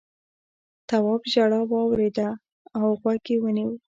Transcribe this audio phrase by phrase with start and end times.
[0.89, 2.29] تواب ژړا واورېده
[2.79, 3.71] او غوږ یې ونيو.